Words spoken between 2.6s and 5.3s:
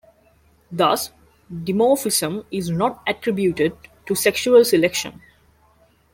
not attributed to sexual selection.